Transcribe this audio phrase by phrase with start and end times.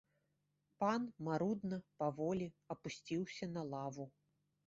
[0.83, 4.05] Пан марудна, паволі апусціўся на лаву.